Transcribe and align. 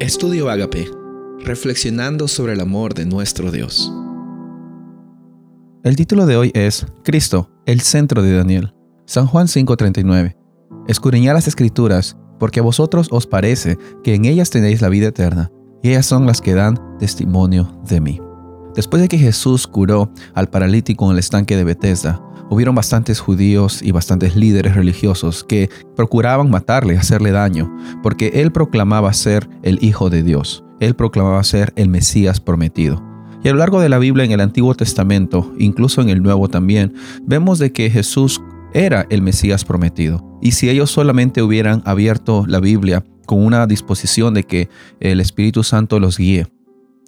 Estudio 0.00 0.48
Agape, 0.48 0.90
reflexionando 1.44 2.26
sobre 2.26 2.54
el 2.54 2.60
amor 2.60 2.94
de 2.94 3.04
nuestro 3.04 3.50
Dios. 3.50 3.92
El 5.84 5.94
título 5.94 6.24
de 6.24 6.38
hoy 6.38 6.50
es 6.54 6.86
Cristo, 7.04 7.50
el 7.66 7.82
centro 7.82 8.22
de 8.22 8.34
Daniel. 8.34 8.72
San 9.04 9.26
Juan 9.26 9.46
5:39. 9.46 10.38
Escudriñad 10.88 11.34
las 11.34 11.48
escrituras, 11.48 12.16
porque 12.38 12.60
a 12.60 12.62
vosotros 12.62 13.08
os 13.10 13.26
parece 13.26 13.76
que 14.02 14.14
en 14.14 14.24
ellas 14.24 14.48
tenéis 14.48 14.80
la 14.80 14.88
vida 14.88 15.08
eterna, 15.08 15.50
y 15.82 15.90
ellas 15.90 16.06
son 16.06 16.24
las 16.24 16.40
que 16.40 16.54
dan 16.54 16.80
testimonio 16.98 17.78
de 17.86 18.00
mí. 18.00 18.22
Después 18.74 19.02
de 19.02 19.08
que 19.08 19.18
Jesús 19.18 19.66
curó 19.66 20.10
al 20.32 20.48
paralítico 20.48 21.04
en 21.04 21.12
el 21.12 21.18
estanque 21.18 21.58
de 21.58 21.64
Bethesda, 21.64 22.22
hubieron 22.50 22.74
bastantes 22.74 23.20
judíos 23.20 23.80
y 23.80 23.92
bastantes 23.92 24.36
líderes 24.36 24.74
religiosos 24.74 25.44
que 25.44 25.70
procuraban 25.96 26.50
matarle, 26.50 26.98
hacerle 26.98 27.30
daño, 27.30 27.74
porque 28.02 28.32
él 28.34 28.52
proclamaba 28.52 29.12
ser 29.14 29.48
el 29.62 29.82
Hijo 29.82 30.10
de 30.10 30.22
Dios, 30.22 30.64
él 30.80 30.94
proclamaba 30.94 31.42
ser 31.44 31.72
el 31.76 31.88
Mesías 31.88 32.40
prometido. 32.40 33.02
Y 33.42 33.48
a 33.48 33.52
lo 33.52 33.58
largo 33.58 33.80
de 33.80 33.88
la 33.88 33.98
Biblia 33.98 34.24
en 34.24 34.32
el 34.32 34.40
Antiguo 34.40 34.74
Testamento, 34.74 35.54
incluso 35.58 36.02
en 36.02 36.10
el 36.10 36.22
Nuevo 36.22 36.48
también, 36.48 36.94
vemos 37.22 37.58
de 37.58 37.72
que 37.72 37.88
Jesús 37.88 38.42
era 38.74 39.06
el 39.08 39.22
Mesías 39.22 39.64
prometido. 39.64 40.38
Y 40.42 40.52
si 40.52 40.68
ellos 40.68 40.90
solamente 40.90 41.42
hubieran 41.42 41.82
abierto 41.86 42.44
la 42.46 42.60
Biblia 42.60 43.04
con 43.24 43.44
una 43.44 43.66
disposición 43.66 44.34
de 44.34 44.44
que 44.44 44.68
el 44.98 45.20
Espíritu 45.20 45.62
Santo 45.62 46.00
los 46.00 46.18
guíe, 46.18 46.48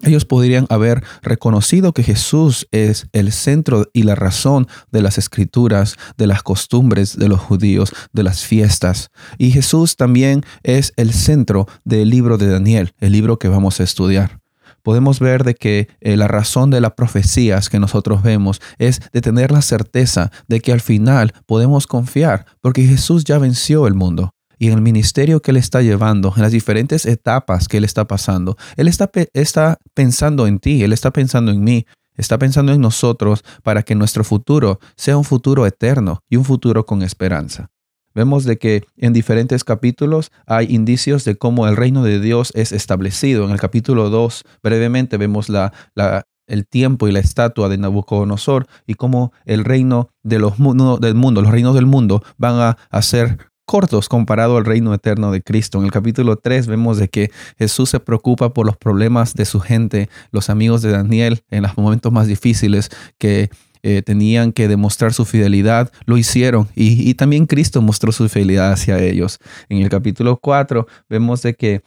ellos 0.03 0.25
podrían 0.25 0.67
haber 0.69 1.03
reconocido 1.23 1.93
que 1.93 2.03
Jesús 2.03 2.67
es 2.71 3.07
el 3.13 3.33
centro 3.33 3.87
y 3.93 4.03
la 4.03 4.15
razón 4.15 4.67
de 4.91 5.03
las 5.03 5.19
escrituras, 5.19 5.97
de 6.17 6.27
las 6.27 6.43
costumbres 6.43 7.17
de 7.17 7.29
los 7.29 7.41
judíos, 7.41 7.93
de 8.13 8.23
las 8.23 8.45
fiestas. 8.45 9.11
Y 9.39 9.51
Jesús 9.51 9.97
también 9.97 10.45
es 10.63 10.93
el 10.97 11.13
centro 11.13 11.67
del 11.85 12.11
libro 12.11 12.39
de 12.39 12.49
Daniel, 12.49 12.95
el 12.99 13.13
libro 13.13 13.39
que 13.39 13.49
vamos 13.49 13.81
a 13.81 13.85
estudiar. 13.85 14.41
Podemos 14.83 15.21
ver 15.21 15.45
de 15.45 15.55
que 15.55 15.89
eh, 16.01 16.17
la 16.17 16.27
razón 16.27 16.71
de 16.71 16.81
las 16.81 16.93
profecías 16.93 17.71
que 17.71 17.79
nosotros 17.79 18.23
vemos 18.23 18.61
es 18.79 19.01
de 19.13 19.21
tener 19.21 19.53
la 19.53 19.63
certeza 19.63 20.33
de 20.49 20.61
que 20.61 20.73
al 20.73 20.81
final 20.81 21.33
podemos 21.47 21.87
confiar, 21.87 22.47
porque 22.61 22.85
Jesús 22.85 23.23
ya 23.25 23.39
venció 23.39 23.87
el 23.87 23.95
mundo 23.95 24.35
y 24.63 24.69
en 24.69 24.75
el 24.75 24.81
ministerio 24.81 25.43
que 25.43 25.51
Él 25.51 25.57
está 25.57 25.83
llevando, 25.83 26.33
en 26.37 26.43
las 26.43 26.53
diferentes 26.53 27.05
etapas 27.05 27.67
que 27.67 27.79
Él 27.79 27.85
está 27.85 28.07
pasando, 28.07 28.57
Él 28.77 28.87
está, 28.87 29.11
está 29.33 29.79
pensando 29.93 30.47
en 30.47 30.61
ti, 30.61 30.85
Él 30.85 30.93
está 30.93 31.11
pensando 31.11 31.51
en 31.51 31.65
mí, 31.65 31.85
está 32.17 32.39
pensando 32.39 32.73
en 32.73 32.81
nosotros 32.81 33.43
para 33.65 33.83
que 33.83 33.97
nuestro 33.97 34.23
futuro 34.23 34.79
sea 34.95 35.17
un 35.17 35.25
futuro 35.25 35.67
eterno 35.67 36.21
y 36.31 36.37
un 36.37 36.45
futuro 36.45 36.87
con 36.87 37.03
esperanza. 37.03 37.71
Vemos 38.15 38.45
de 38.45 38.57
que 38.57 38.85
en 38.97 39.13
diferentes 39.13 39.65
capítulos 39.65 40.31
hay 40.47 40.73
indicios 40.73 41.25
de 41.25 41.35
cómo 41.35 41.67
el 41.67 41.77
reino 41.77 42.05
de 42.05 42.21
Dios 42.21 42.53
es 42.55 42.71
establecido. 42.71 43.45
En 43.45 43.51
el 43.51 43.59
capítulo 43.59 44.11
2, 44.11 44.45
brevemente, 44.63 45.17
vemos 45.17 45.49
la, 45.49 45.73
la, 45.97 46.23
el 46.47 46.69
tiempo 46.69 47.09
y 47.09 47.13
la 47.13 47.19
estatua 47.19 47.69
de 47.69 47.79
Nabucodonosor 47.79 48.69
y 48.87 48.95
cómo 48.95 49.33
el 49.45 49.65
reino 49.65 50.09
de 50.23 50.39
los, 50.39 50.53
del 51.01 51.17
mundo, 51.17 51.43
los 51.43 51.51
reinos 51.51 51.75
del 51.75 51.87
mundo 51.87 52.23
van 52.39 52.61
a, 52.61 52.77
a 52.91 53.03
ser 53.03 53.52
cortos 53.65 54.09
comparado 54.09 54.57
al 54.57 54.65
reino 54.65 54.93
eterno 54.95 55.31
de 55.31 55.43
Cristo. 55.43 55.79
En 55.79 55.85
el 55.85 55.91
capítulo 55.91 56.37
3 56.37 56.67
vemos 56.67 56.99
de 56.99 57.09
que 57.09 57.31
Jesús 57.59 57.91
se 57.91 58.01
preocupa 58.01 58.53
por 58.53 58.67
los 58.67 58.77
problemas 58.77 59.35
de 59.35 59.45
su 59.45 59.61
gente, 59.61 60.09
los 60.31 60.51
amigos 60.51 60.83
de 60.83 60.91
Daniel 60.91 61.43
en 61.51 61.63
los 61.63 61.77
momentos 61.77 62.13
más 62.13 62.27
difíciles 62.27 62.91
que 63.19 63.51
eh, 63.85 64.03
tenían 64.03 64.53
que 64.53 64.69
demostrar 64.69 65.13
su 65.13 65.25
fidelidad, 65.25 65.91
lo 66.07 66.17
hicieron 66.17 66.69
y, 66.77 67.15
también 67.15 67.47
Cristo 67.47 67.83
mostró 67.83 68.13
su 68.13 68.29
fidelidad 68.29 68.71
hacia 68.71 69.01
ellos. 69.01 69.41
En 69.69 69.79
el 69.79 69.89
capítulo 69.89 70.37
4 70.37 70.87
vemos 71.09 71.43
de 71.43 71.55
que 71.55 71.83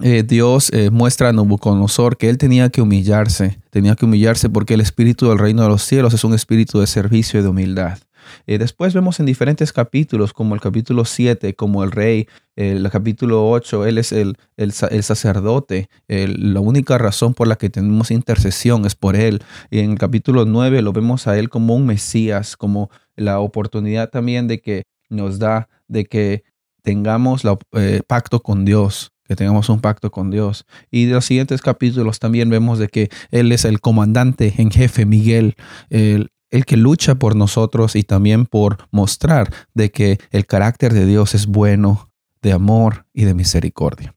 eh, 0.00 0.24
Dios 0.24 0.70
eh, 0.74 0.90
muestra 0.90 1.30
a 1.30 1.32
Nabucodonosor 1.32 2.18
que 2.18 2.28
él 2.28 2.36
tenía 2.36 2.68
que 2.68 2.82
humillarse, 2.82 3.60
tenía 3.70 3.94
que 3.94 4.04
humillarse 4.04 4.50
porque 4.50 4.74
el 4.74 4.82
espíritu 4.82 5.28
del 5.28 5.38
reino 5.38 5.62
de 5.62 5.68
los 5.70 5.82
cielos 5.82 6.12
es 6.12 6.22
un 6.24 6.34
espíritu 6.34 6.80
de 6.80 6.86
servicio 6.86 7.40
y 7.40 7.42
de 7.42 7.48
humildad. 7.48 7.98
Eh, 8.46 8.58
después 8.58 8.94
vemos 8.94 9.20
en 9.20 9.26
diferentes 9.26 9.72
capítulos, 9.72 10.32
como 10.32 10.54
el 10.54 10.60
capítulo 10.60 11.04
7, 11.04 11.54
como 11.54 11.84
el 11.84 11.90
rey, 11.90 12.28
el 12.56 12.88
capítulo 12.90 13.48
8, 13.50 13.86
él 13.86 13.98
es 13.98 14.12
el, 14.12 14.36
el, 14.56 14.72
sacerdote, 14.72 15.88
la 16.06 16.60
única 16.60 16.98
razón 16.98 17.32
por 17.32 17.48
la 17.48 17.56
que 17.56 17.70
tenemos 17.70 18.10
intercesión 18.10 18.84
es 18.84 18.94
por 18.94 19.16
él. 19.16 19.42
Y 19.70 19.78
en 19.78 19.92
el 19.92 19.98
capítulo 19.98 20.44
9 20.44 20.82
lo 20.82 20.92
vemos 20.92 21.26
a 21.26 21.38
él 21.38 21.48
como 21.48 21.74
un 21.74 21.86
Mesías, 21.86 22.56
como 22.56 22.90
la 23.16 23.40
oportunidad 23.40 24.10
también 24.10 24.48
de 24.48 24.60
que 24.60 24.84
nos 25.08 25.38
da 25.38 25.68
de 25.88 26.04
que 26.06 26.44
tengamos 26.82 27.44
el 27.44 27.56
eh, 27.72 28.02
pacto 28.06 28.40
con 28.40 28.64
Dios, 28.64 29.12
que 29.24 29.36
tengamos 29.36 29.68
un 29.68 29.80
pacto 29.80 30.10
con 30.10 30.30
Dios. 30.30 30.66
Y 30.90 31.06
de 31.06 31.14
los 31.14 31.24
siguientes 31.24 31.62
capítulos 31.62 32.18
también 32.18 32.50
vemos 32.50 32.78
de 32.78 32.88
que 32.88 33.08
Él 33.30 33.52
es 33.52 33.64
el 33.64 33.80
comandante 33.80 34.54
en 34.58 34.70
jefe, 34.70 35.06
Miguel, 35.06 35.54
el, 35.90 36.30
el 36.52 36.66
que 36.66 36.76
lucha 36.76 37.16
por 37.16 37.34
nosotros 37.34 37.96
y 37.96 38.04
también 38.04 38.46
por 38.46 38.86
mostrar 38.92 39.52
de 39.74 39.90
que 39.90 40.20
el 40.30 40.46
carácter 40.46 40.92
de 40.92 41.06
Dios 41.06 41.34
es 41.34 41.46
bueno, 41.46 42.10
de 42.42 42.52
amor 42.52 43.06
y 43.12 43.24
de 43.24 43.34
misericordia. 43.34 44.14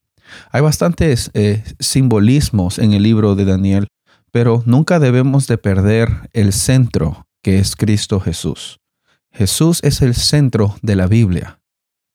Hay 0.51 0.62
bastantes 0.62 1.31
eh, 1.34 1.63
simbolismos 1.79 2.78
en 2.78 2.94
el 2.94 3.03
libro 3.03 3.35
de 3.35 3.45
Daniel, 3.45 3.88
pero 4.31 4.62
nunca 4.66 5.00
debemos 5.00 5.47
de 5.47 5.57
perder 5.57 6.29
el 6.34 6.51
centro 6.51 7.25
que 7.41 7.59
es 7.59 7.75
Cristo 7.75 8.19
Jesús. 8.19 8.79
Jesús 9.31 9.79
es 9.84 10.01
el 10.01 10.13
centro 10.13 10.75
de 10.81 10.95
la 10.95 11.07
Biblia. 11.07 11.59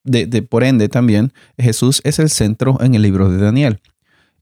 De, 0.05 0.27
de, 0.27 0.43
por 0.43 0.65
ende, 0.65 0.89
también 0.89 1.33
Jesús 1.57 2.01
es 2.05 2.19
el 2.19 2.29
centro 2.29 2.79
en 2.83 2.95
el 2.95 3.03
libro 3.03 3.31
de 3.31 3.39
Daniel. 3.39 3.81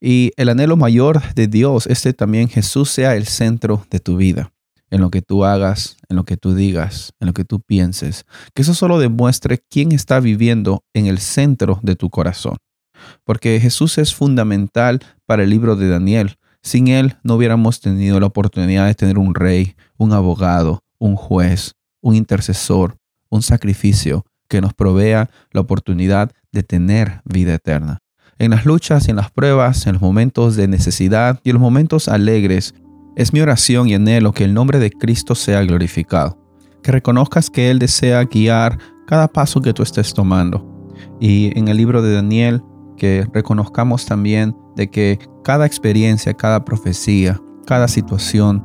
Y 0.00 0.32
el 0.36 0.48
anhelo 0.48 0.76
mayor 0.76 1.34
de 1.34 1.46
Dios 1.46 1.86
es 1.86 2.02
que 2.02 2.12
también 2.12 2.48
Jesús 2.48 2.90
sea 2.90 3.14
el 3.16 3.26
centro 3.26 3.84
de 3.90 4.00
tu 4.00 4.16
vida 4.16 4.52
en 4.90 5.00
lo 5.00 5.10
que 5.10 5.22
tú 5.22 5.44
hagas, 5.44 5.96
en 6.08 6.16
lo 6.16 6.24
que 6.24 6.36
tú 6.36 6.54
digas, 6.54 7.12
en 7.20 7.26
lo 7.26 7.32
que 7.32 7.44
tú 7.44 7.60
pienses. 7.60 8.24
Que 8.54 8.62
eso 8.62 8.74
solo 8.74 8.98
demuestre 8.98 9.58
quién 9.70 9.92
está 9.92 10.20
viviendo 10.20 10.84
en 10.94 11.06
el 11.06 11.18
centro 11.18 11.80
de 11.82 11.96
tu 11.96 12.10
corazón. 12.10 12.56
Porque 13.24 13.60
Jesús 13.60 13.98
es 13.98 14.14
fundamental 14.14 15.00
para 15.26 15.44
el 15.44 15.50
libro 15.50 15.76
de 15.76 15.88
Daniel. 15.88 16.36
Sin 16.62 16.88
Él 16.88 17.16
no 17.22 17.34
hubiéramos 17.34 17.80
tenido 17.80 18.18
la 18.18 18.26
oportunidad 18.26 18.86
de 18.86 18.94
tener 18.94 19.18
un 19.18 19.34
rey, 19.34 19.76
un 19.96 20.12
abogado, 20.12 20.82
un 20.98 21.16
juez, 21.16 21.74
un 22.00 22.14
intercesor, 22.14 22.96
un 23.30 23.42
sacrificio 23.42 24.24
que 24.48 24.60
nos 24.60 24.74
provea 24.74 25.30
la 25.52 25.60
oportunidad 25.60 26.32
de 26.52 26.62
tener 26.62 27.20
vida 27.24 27.54
eterna. 27.54 27.98
En 28.38 28.52
las 28.52 28.64
luchas 28.64 29.08
en 29.08 29.16
las 29.16 29.30
pruebas, 29.30 29.86
en 29.86 29.94
los 29.94 30.02
momentos 30.02 30.56
de 30.56 30.68
necesidad 30.68 31.40
y 31.42 31.50
en 31.50 31.54
los 31.54 31.60
momentos 31.60 32.08
alegres, 32.08 32.74
es 33.18 33.32
mi 33.32 33.40
oración 33.40 33.88
y 33.88 33.94
anhelo 33.94 34.32
que 34.32 34.44
el 34.44 34.54
nombre 34.54 34.78
de 34.78 34.92
Cristo 34.92 35.34
sea 35.34 35.60
glorificado, 35.62 36.38
que 36.84 36.92
reconozcas 36.92 37.50
que 37.50 37.68
Él 37.68 37.80
desea 37.80 38.22
guiar 38.22 38.78
cada 39.08 39.26
paso 39.26 39.60
que 39.60 39.74
tú 39.74 39.82
estés 39.82 40.14
tomando. 40.14 40.64
Y 41.20 41.50
en 41.58 41.66
el 41.66 41.76
libro 41.76 42.00
de 42.00 42.14
Daniel, 42.14 42.62
que 42.96 43.26
reconozcamos 43.32 44.06
también 44.06 44.56
de 44.76 44.88
que 44.88 45.18
cada 45.42 45.66
experiencia, 45.66 46.32
cada 46.32 46.64
profecía, 46.64 47.40
cada 47.66 47.88
situación 47.88 48.64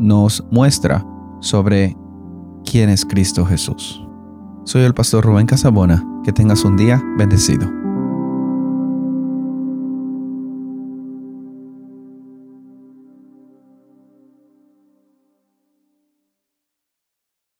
nos 0.00 0.42
muestra 0.50 1.04
sobre 1.40 1.94
quién 2.64 2.88
es 2.88 3.04
Cristo 3.04 3.44
Jesús. 3.44 4.02
Soy 4.64 4.82
el 4.82 4.94
pastor 4.94 5.24
Rubén 5.24 5.46
Casabona. 5.46 6.02
Que 6.24 6.32
tengas 6.32 6.64
un 6.64 6.78
día 6.78 7.02
bendecido. 7.18 7.83